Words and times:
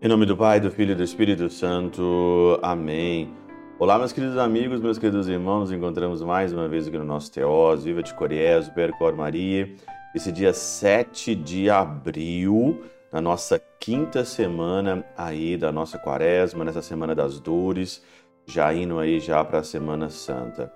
Em 0.00 0.06
nome 0.06 0.24
do 0.26 0.36
Pai, 0.36 0.60
do 0.60 0.70
Filho 0.70 0.92
e 0.92 0.94
do 0.94 1.02
Espírito 1.02 1.50
Santo. 1.50 2.56
Amém. 2.62 3.34
Olá, 3.80 3.98
meus 3.98 4.12
queridos 4.12 4.38
amigos, 4.38 4.80
meus 4.80 4.96
queridos 4.96 5.26
irmãos, 5.26 5.60
nos 5.60 5.72
encontramos 5.72 6.22
mais 6.22 6.52
uma 6.52 6.68
vez 6.68 6.86
aqui 6.86 6.96
no 6.96 7.04
nosso 7.04 7.32
Teós, 7.32 7.82
Viva 7.82 8.00
de 8.00 8.14
Coriés, 8.14 8.68
Percor 8.68 9.16
Maria, 9.16 9.74
esse 10.14 10.30
dia 10.30 10.52
7 10.52 11.34
de 11.34 11.68
abril, 11.68 12.84
na 13.12 13.20
nossa 13.20 13.60
quinta 13.80 14.24
semana 14.24 15.04
aí 15.16 15.56
da 15.56 15.72
nossa 15.72 15.98
quaresma, 15.98 16.64
nessa 16.64 16.80
semana 16.80 17.12
das 17.12 17.40
dores, 17.40 18.00
já 18.46 18.72
indo 18.72 19.00
aí 19.00 19.18
já 19.18 19.44
para 19.44 19.58
a 19.58 19.64
Semana 19.64 20.08
Santa. 20.08 20.72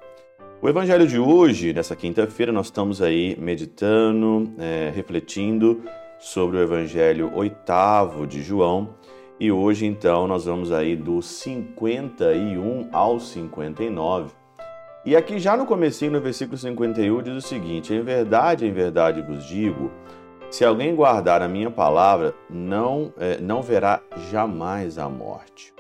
O 0.63 0.69
evangelho 0.69 1.09
de 1.09 1.19
hoje, 1.19 1.73
nessa 1.73 1.97
quinta-feira, 1.97 2.53
nós 2.53 2.67
estamos 2.67 3.03
aí 3.03 3.37
meditando, 3.37 4.49
é, 4.57 4.93
refletindo 4.95 5.83
sobre 6.21 6.57
o 6.57 6.63
evangelho 6.63 7.33
oitavo 7.35 8.25
de 8.29 8.41
João, 8.41 8.91
e 9.41 9.51
hoje, 9.51 9.87
então, 9.87 10.29
nós 10.29 10.45
vamos 10.45 10.71
aí 10.71 10.95
do 10.95 11.21
51 11.21 12.91
ao 12.93 13.19
59. 13.19 14.31
E 15.05 15.17
aqui 15.17 15.41
já 15.41 15.57
no 15.57 15.67
comecinho, 15.67 16.13
no 16.13 16.21
versículo 16.21 16.57
51, 16.57 17.23
diz 17.23 17.35
o 17.35 17.49
seguinte: 17.49 17.93
Em 17.93 18.03
verdade, 18.03 18.65
em 18.65 18.73
verdade 18.73 19.21
vos 19.21 19.45
digo, 19.45 19.91
se 20.49 20.65
alguém 20.65 20.95
guardar 20.95 21.43
a 21.43 21.49
minha 21.49 21.73
palavra, 21.73 22.37
não, 22.49 23.13
é, 23.19 23.37
não 23.41 23.63
verá 23.63 24.01
jamais 24.31 24.97
a 24.97 25.09
morte. 25.09 25.75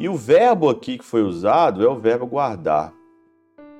E 0.00 0.08
o 0.08 0.16
verbo 0.16 0.68
aqui 0.68 0.98
que 0.98 1.04
foi 1.04 1.22
usado 1.22 1.84
é 1.84 1.88
o 1.88 2.00
verbo 2.00 2.26
guardar. 2.26 2.97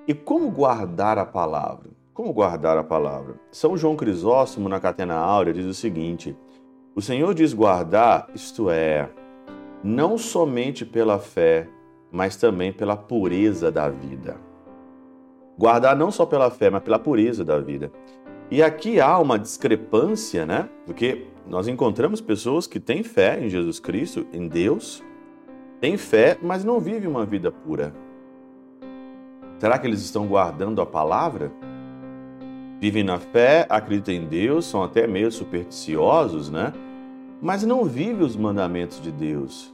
E 0.08 0.14
como 0.14 0.50
guardar 0.50 1.18
a 1.18 1.26
palavra? 1.26 1.90
Como 2.14 2.32
guardar 2.32 2.78
a 2.78 2.82
palavra? 2.82 3.34
São 3.52 3.76
João 3.76 3.94
Crisóstomo, 3.94 4.66
na 4.66 4.80
Catena 4.80 5.16
Áurea, 5.16 5.52
diz 5.52 5.66
o 5.66 5.74
seguinte: 5.74 6.34
o 6.96 7.02
Senhor 7.02 7.34
diz 7.34 7.52
guardar, 7.52 8.26
isto 8.34 8.70
é, 8.70 9.10
não 9.84 10.16
somente 10.16 10.86
pela 10.86 11.18
fé, 11.18 11.68
mas 12.10 12.36
também 12.36 12.72
pela 12.72 12.96
pureza 12.96 13.70
da 13.70 13.90
vida. 13.90 14.38
Guardar 15.58 15.94
não 15.94 16.10
só 16.10 16.24
pela 16.24 16.50
fé, 16.50 16.70
mas 16.70 16.82
pela 16.82 16.98
pureza 16.98 17.44
da 17.44 17.58
vida. 17.58 17.92
E 18.50 18.62
aqui 18.62 18.98
há 18.98 19.18
uma 19.18 19.38
discrepância, 19.38 20.46
né? 20.46 20.70
Porque 20.86 21.26
nós 21.46 21.68
encontramos 21.68 22.22
pessoas 22.22 22.66
que 22.66 22.80
têm 22.80 23.02
fé 23.02 23.44
em 23.44 23.50
Jesus 23.50 23.78
Cristo, 23.78 24.26
em 24.32 24.48
Deus, 24.48 25.04
têm 25.82 25.98
fé, 25.98 26.38
mas 26.40 26.64
não 26.64 26.80
vivem 26.80 27.06
uma 27.06 27.26
vida 27.26 27.52
pura. 27.52 27.92
Será 29.58 29.78
que 29.78 29.86
eles 29.86 30.00
estão 30.00 30.26
guardando 30.26 30.80
a 30.80 30.86
palavra? 30.86 31.50
Vivem 32.80 33.02
na 33.02 33.18
fé, 33.18 33.66
acreditam 33.68 34.14
em 34.14 34.26
Deus, 34.26 34.66
são 34.66 34.82
até 34.82 35.06
meio 35.06 35.32
supersticiosos, 35.32 36.48
né? 36.48 36.72
mas 37.40 37.62
não 37.62 37.84
vive 37.84 38.22
os 38.22 38.36
mandamentos 38.36 39.00
de 39.00 39.10
Deus. 39.12 39.72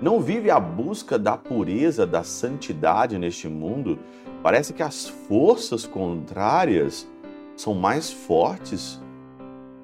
Não 0.00 0.20
vive 0.20 0.50
a 0.50 0.60
busca 0.60 1.18
da 1.18 1.36
pureza, 1.36 2.06
da 2.06 2.22
santidade 2.22 3.18
neste 3.18 3.48
mundo. 3.48 3.98
Parece 4.42 4.72
que 4.72 4.82
as 4.82 5.08
forças 5.08 5.86
contrárias 5.86 7.08
são 7.56 7.74
mais 7.74 8.10
fortes 8.10 9.00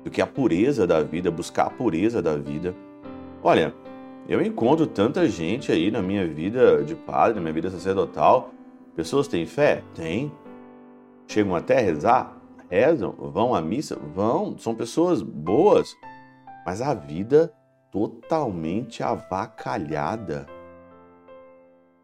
do 0.05 0.11
que 0.11 0.23
a 0.23 0.27
pureza 0.27 0.87
da 0.87 1.03
vida, 1.03 1.31
buscar 1.31 1.67
a 1.67 1.71
pureza 1.71 2.23
da 2.23 2.37
vida. 2.37 2.75
Olha, 3.43 3.75
eu 4.29 4.41
encontro 4.41 4.87
tanta 4.87 5.29
gente 5.29 5.73
aí 5.73 5.91
na 5.91 6.01
minha 6.01 6.27
vida 6.27 6.83
de 6.85 6.95
padre, 6.95 7.35
na 7.35 7.41
minha 7.41 7.53
vida 7.53 7.71
sacerdotal. 7.71 8.51
Pessoas 8.95 9.29
têm 9.29 9.47
fé? 9.47 9.83
Tem. 9.95 10.33
Chegam 11.27 11.55
até 11.55 11.79
a 11.79 11.83
rezar? 11.83 12.37
Rezam. 12.71 13.13
Vão 13.13 13.55
à 13.55 13.61
missa? 13.61 13.97
Vão. 13.97 14.57
São 14.59 14.75
pessoas 14.75 15.23
boas 15.23 15.95
mas 16.65 16.81
a 16.81 16.95
vida 16.95 17.53
totalmente 17.91 19.03
avacalhada. 19.03 20.47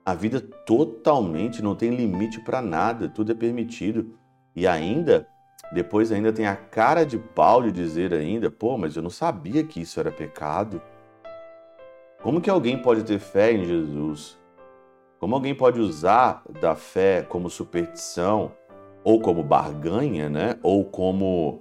A 0.04 0.14
vida 0.14 0.41
totalmente 0.66 1.62
não 1.62 1.75
tem 1.75 1.94
limite 1.94 2.41
para 2.41 2.60
nada, 2.60 3.09
tudo 3.09 3.32
é 3.32 3.34
permitido. 3.34 4.19
E 4.54 4.66
ainda, 4.66 5.26
depois 5.72 6.12
ainda 6.12 6.32
tem 6.32 6.47
a 6.47 6.56
cara 6.56 7.04
de 7.04 7.19
pau 7.19 7.62
de 7.62 7.72
dizer 7.72 8.12
ainda, 8.12 8.50
pô, 8.50 8.76
mas 8.76 8.97
eu 8.97 9.03
não 9.03 9.10
sabia 9.10 9.64
que 9.64 9.81
isso 9.81 9.98
era 9.98 10.10
pecado. 10.10 10.81
Como 12.22 12.41
que 12.41 12.50
alguém 12.50 12.81
pode 12.81 13.04
ter 13.04 13.19
fé 13.19 13.53
em 13.53 13.64
Jesus? 13.64 14.38
Como 15.20 15.34
alguém 15.34 15.54
pode 15.54 15.78
usar 15.78 16.42
da 16.62 16.75
fé 16.75 17.20
como 17.20 17.50
superstição, 17.50 18.53
ou 19.04 19.20
como 19.20 19.42
barganha, 19.42 20.31
né? 20.31 20.58
Ou 20.62 20.82
como 20.82 21.60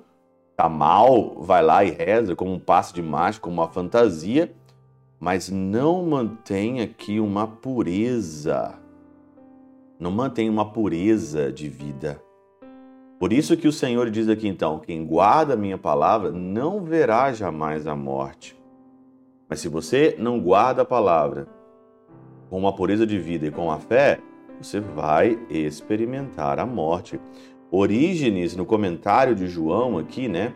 tá 0.55 0.69
mal, 0.69 1.35
vai 1.41 1.61
lá 1.61 1.83
e 1.83 1.91
reza 1.91 2.37
como 2.37 2.53
um 2.53 2.59
passe 2.59 2.93
de 2.93 3.01
mágica, 3.01 3.43
como 3.43 3.61
uma 3.61 3.67
fantasia, 3.67 4.53
mas 5.19 5.49
não 5.49 6.05
mantém 6.05 6.79
aqui 6.79 7.19
uma 7.19 7.45
pureza. 7.45 8.79
Não 9.99 10.09
mantém 10.09 10.49
uma 10.49 10.71
pureza 10.71 11.51
de 11.51 11.67
vida. 11.67 12.21
Por 13.19 13.33
isso 13.33 13.57
que 13.57 13.67
o 13.67 13.73
Senhor 13.73 14.09
diz 14.09 14.29
aqui 14.29 14.47
então: 14.47 14.79
quem 14.79 15.05
guarda 15.05 15.55
a 15.55 15.57
minha 15.57 15.77
palavra 15.77 16.31
não 16.31 16.81
verá 16.81 17.33
jamais 17.33 17.85
a 17.85 17.93
morte. 17.93 18.57
Mas 19.49 19.59
se 19.59 19.67
você 19.67 20.15
não 20.17 20.39
guarda 20.39 20.83
a 20.83 20.85
palavra 20.85 21.58
com 22.49 22.57
uma 22.57 22.73
pureza 22.73 23.05
de 23.05 23.19
vida 23.19 23.47
e 23.47 23.51
com 23.51 23.71
a 23.71 23.77
fé, 23.77 24.19
você 24.59 24.79
vai 24.79 25.39
experimentar 25.49 26.59
a 26.59 26.65
morte. 26.65 27.19
Orígenes, 27.71 28.55
no 28.55 28.65
comentário 28.65 29.35
de 29.35 29.47
João 29.47 29.97
aqui, 29.97 30.27
né, 30.27 30.53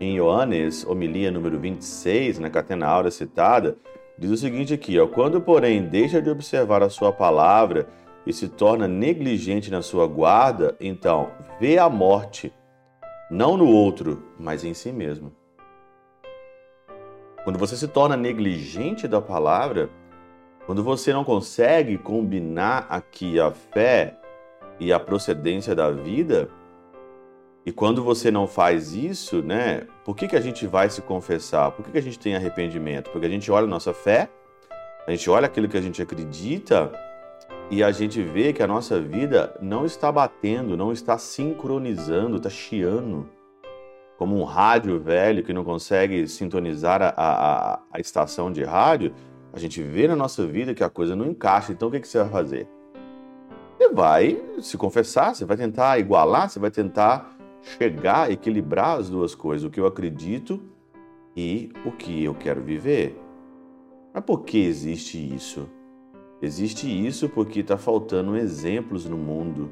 em 0.00 0.16
Ioannes, 0.16 0.86
homilia 0.86 1.30
número 1.30 1.58
26, 1.58 2.38
na 2.38 2.48
catena 2.48 2.86
aura 2.86 3.10
citada, 3.10 3.76
diz 4.18 4.30
o 4.30 4.36
seguinte 4.36 4.72
aqui, 4.72 4.98
ó, 4.98 5.06
quando 5.06 5.40
porém 5.40 5.82
deixa 5.82 6.22
de 6.22 6.30
observar 6.30 6.82
a 6.82 6.88
sua 6.88 7.12
palavra 7.12 7.88
e 8.24 8.32
se 8.32 8.48
torna 8.48 8.86
negligente 8.86 9.70
na 9.70 9.82
sua 9.82 10.06
guarda, 10.06 10.76
então 10.80 11.30
vê 11.60 11.78
a 11.78 11.88
morte, 11.88 12.52
não 13.30 13.56
no 13.56 13.66
outro, 13.66 14.22
mas 14.38 14.64
em 14.64 14.74
si 14.74 14.92
mesmo. 14.92 15.32
Quando 17.42 17.58
você 17.58 17.76
se 17.76 17.88
torna 17.88 18.16
negligente 18.16 19.08
da 19.08 19.20
palavra, 19.20 19.90
quando 20.66 20.82
você 20.82 21.12
não 21.12 21.24
consegue 21.24 21.98
combinar 21.98 22.86
aqui 22.88 23.40
a 23.40 23.50
fé 23.50 24.16
e 24.78 24.92
a 24.92 25.00
procedência 25.00 25.74
da 25.74 25.90
vida. 25.90 26.48
E 27.64 27.70
quando 27.70 28.02
você 28.02 28.30
não 28.30 28.46
faz 28.46 28.92
isso, 28.92 29.42
né? 29.42 29.86
Por 30.04 30.16
que, 30.16 30.26
que 30.26 30.36
a 30.36 30.40
gente 30.40 30.66
vai 30.66 30.90
se 30.90 31.00
confessar? 31.00 31.70
Por 31.70 31.84
que, 31.84 31.92
que 31.92 31.98
a 31.98 32.02
gente 32.02 32.18
tem 32.18 32.34
arrependimento? 32.34 33.10
Porque 33.10 33.26
a 33.26 33.30
gente 33.30 33.50
olha 33.50 33.64
a 33.64 33.70
nossa 33.70 33.94
fé, 33.94 34.28
a 35.06 35.10
gente 35.10 35.28
olha 35.30 35.46
aquilo 35.46 35.68
que 35.68 35.76
a 35.76 35.80
gente 35.80 36.02
acredita 36.02 36.90
e 37.70 37.82
a 37.82 37.90
gente 37.90 38.22
vê 38.22 38.52
que 38.52 38.62
a 38.62 38.66
nossa 38.66 39.00
vida 39.00 39.56
não 39.60 39.84
está 39.84 40.10
batendo, 40.10 40.76
não 40.76 40.92
está 40.92 41.16
sincronizando, 41.18 42.36
está 42.36 42.50
chiando. 42.50 43.28
Como 44.18 44.38
um 44.38 44.44
rádio 44.44 45.00
velho 45.00 45.42
que 45.42 45.52
não 45.52 45.64
consegue 45.64 46.28
sintonizar 46.28 47.02
a, 47.02 47.14
a, 47.16 47.80
a 47.92 48.00
estação 48.00 48.52
de 48.52 48.62
rádio, 48.62 49.12
a 49.52 49.58
gente 49.58 49.82
vê 49.82 50.08
na 50.08 50.16
nossa 50.16 50.46
vida 50.46 50.74
que 50.74 50.82
a 50.82 50.88
coisa 50.88 51.14
não 51.14 51.26
encaixa. 51.26 51.72
Então 51.72 51.88
o 51.88 51.90
que, 51.90 52.00
que 52.00 52.08
você 52.08 52.18
vai 52.18 52.30
fazer? 52.30 52.68
Você 53.76 53.88
vai 53.90 54.42
se 54.60 54.78
confessar, 54.78 55.34
você 55.34 55.44
vai 55.44 55.56
tentar 55.56 55.98
igualar, 55.98 56.48
você 56.48 56.58
vai 56.58 56.70
tentar 56.70 57.36
chegar, 57.60 58.30
equilibrar 58.30 58.98
as 58.98 59.10
duas 59.10 59.34
coisas, 59.34 59.66
o 59.66 59.70
que 59.70 59.78
eu 59.78 59.86
acredito 59.86 60.60
e 61.36 61.70
o 61.84 61.92
que 61.92 62.24
eu 62.24 62.34
quero 62.34 62.62
viver. 62.62 63.18
Mas 64.12 64.24
por 64.24 64.42
que 64.42 64.58
existe 64.58 65.18
isso? 65.18 65.68
Existe 66.40 66.86
isso 66.88 67.28
porque 67.28 67.60
está 67.60 67.78
faltando 67.78 68.36
exemplos 68.36 69.04
no 69.04 69.16
mundo 69.16 69.70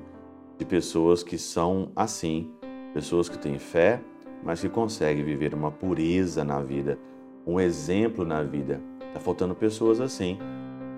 de 0.57 0.65
pessoas 0.65 1.23
que 1.23 1.37
são 1.37 1.91
assim, 1.97 2.51
pessoas 2.95 3.29
que 3.29 3.39
têm 3.39 3.59
fé, 3.59 4.01
mas 4.43 4.61
que 4.61 4.69
conseguem 4.69 5.25
viver 5.25 5.55
uma 5.55 5.71
pureza 5.71 6.45
na 6.45 6.61
vida, 6.61 6.99
um 7.47 7.59
exemplo 7.59 8.25
na 8.25 8.43
vida. 8.43 8.81
Está 9.11 9.21
faltando 9.21 9.55
pessoas 9.55 10.01
assim. 10.01 10.39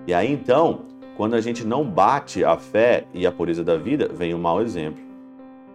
E 0.07 0.13
aí 0.13 0.31
então, 0.31 0.81
quando 1.17 1.33
a 1.33 1.41
gente 1.41 1.65
não 1.65 1.83
bate 1.83 2.45
a 2.45 2.55
fé 2.57 3.05
e 3.13 3.25
a 3.25 3.31
pureza 3.31 3.63
da 3.63 3.75
vida, 3.75 4.07
vem 4.07 4.33
o 4.33 4.39
mau 4.39 4.61
exemplo. 4.61 5.03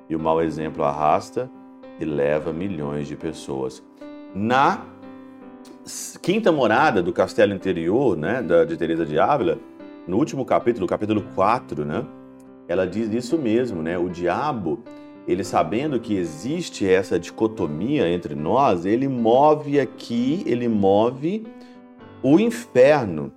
E 0.08 0.16
o 0.16 0.18
mau 0.18 0.40
exemplo 0.40 0.84
arrasta 0.84 1.50
e 2.00 2.04
leva 2.04 2.52
milhões 2.52 3.08
de 3.08 3.16
pessoas. 3.16 3.82
Na 4.34 4.84
quinta 6.22 6.52
morada 6.52 7.02
do 7.02 7.12
castelo 7.12 7.52
interior, 7.52 8.16
né, 8.16 8.42
de 8.66 8.76
Teresa 8.76 9.04
de 9.04 9.18
Ávila, 9.18 9.58
no 10.06 10.16
último 10.16 10.44
capítulo, 10.44 10.86
capítulo 10.86 11.22
4, 11.34 11.84
né, 11.84 12.06
ela 12.68 12.86
diz 12.86 13.12
isso 13.12 13.36
mesmo, 13.38 13.82
né? 13.82 13.98
O 13.98 14.08
diabo, 14.08 14.80
ele 15.26 15.42
sabendo 15.42 15.98
que 15.98 16.14
existe 16.14 16.86
essa 16.86 17.18
dicotomia 17.18 18.08
entre 18.08 18.34
nós, 18.34 18.84
ele 18.84 19.08
move 19.08 19.80
aqui, 19.80 20.42
ele 20.46 20.68
move 20.68 21.46
o 22.22 22.38
inferno 22.38 23.32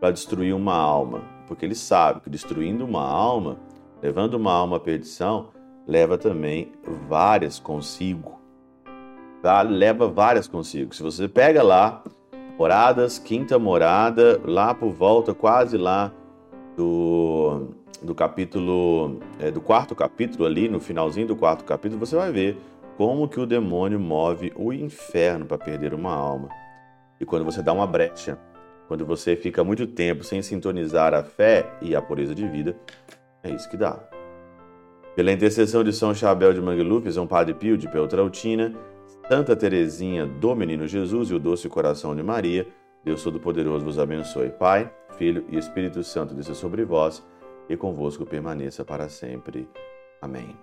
para 0.00 0.10
destruir 0.10 0.54
uma 0.54 0.74
alma, 0.74 1.22
porque 1.46 1.64
ele 1.64 1.74
sabe 1.74 2.20
que 2.20 2.30
destruindo 2.30 2.84
uma 2.84 3.02
alma, 3.02 3.58
levando 4.02 4.34
uma 4.34 4.52
alma 4.52 4.76
à 4.76 4.80
perdição, 4.80 5.48
leva 5.86 6.18
também 6.18 6.72
várias 7.08 7.58
consigo. 7.58 8.38
Tá? 9.42 9.62
Leva 9.62 10.08
várias 10.08 10.48
consigo. 10.48 10.94
Se 10.94 11.02
você 11.02 11.28
pega 11.28 11.62
lá, 11.62 12.02
moradas, 12.58 13.18
quinta 13.18 13.58
morada, 13.58 14.40
lá 14.44 14.74
por 14.74 14.90
volta, 14.90 15.32
quase 15.32 15.76
lá 15.76 16.12
do, 16.76 17.68
do 18.02 18.14
capítulo, 18.14 19.20
é, 19.38 19.50
do 19.50 19.60
quarto 19.60 19.94
capítulo 19.94 20.44
ali, 20.44 20.68
no 20.68 20.80
finalzinho 20.80 21.28
do 21.28 21.36
quarto 21.36 21.64
capítulo, 21.64 22.04
você 22.04 22.16
vai 22.16 22.32
ver 22.32 22.58
como 22.96 23.28
que 23.28 23.38
o 23.38 23.46
demônio 23.46 24.00
move 24.00 24.52
o 24.56 24.72
inferno 24.72 25.46
para 25.46 25.56
perder 25.56 25.94
uma 25.94 26.12
alma. 26.12 26.48
E 27.20 27.24
quando 27.24 27.44
você 27.44 27.62
dá 27.62 27.72
uma 27.72 27.86
brecha, 27.86 28.38
quando 28.86 29.04
você 29.04 29.36
fica 29.36 29.62
muito 29.62 29.86
tempo 29.86 30.24
sem 30.24 30.40
sintonizar 30.40 31.14
a 31.14 31.22
fé 31.22 31.66
e 31.82 31.94
a 31.94 32.00
pureza 32.00 32.34
de 32.34 32.46
vida, 32.48 32.76
é 33.42 33.50
isso 33.50 33.68
que 33.68 33.76
dá. 33.76 33.98
Pela 35.14 35.32
intercessão 35.32 35.82
de 35.82 35.92
São 35.92 36.14
Chabel 36.14 36.54
de 36.54 36.60
Mangluf, 36.60 37.10
São 37.12 37.26
Padre 37.26 37.52
Pio 37.54 37.76
de 37.76 37.88
Peltrautina, 37.88 38.72
Santa 39.28 39.54
Teresinha 39.54 40.26
do 40.26 40.54
Menino 40.54 40.86
Jesus 40.86 41.30
e 41.30 41.34
o 41.34 41.38
Doce 41.38 41.68
Coração 41.68 42.14
de 42.14 42.22
Maria, 42.22 42.66
Deus 43.04 43.22
Todo-Poderoso 43.22 43.84
vos 43.84 43.98
abençoe. 43.98 44.50
Pai, 44.50 44.90
Filho 45.16 45.44
e 45.48 45.58
Espírito 45.58 46.02
Santo 46.02 46.34
desça 46.34 46.54
sobre 46.54 46.84
vós 46.84 47.22
e 47.68 47.76
convosco 47.76 48.24
permaneça 48.24 48.84
para 48.84 49.08
sempre. 49.08 49.68
Amém. 50.22 50.56